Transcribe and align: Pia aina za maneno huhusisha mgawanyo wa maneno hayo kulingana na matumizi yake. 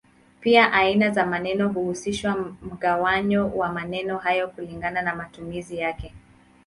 Pia 0.39 0.71
aina 0.73 1.09
za 1.11 1.25
maneno 1.25 1.69
huhusisha 1.69 2.35
mgawanyo 2.61 3.49
wa 3.55 3.71
maneno 3.73 4.17
hayo 4.17 4.47
kulingana 4.47 5.01
na 5.01 5.15
matumizi 5.15 5.77
yake. 5.77 6.13